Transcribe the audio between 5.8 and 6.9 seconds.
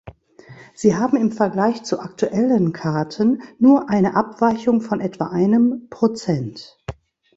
Prozent.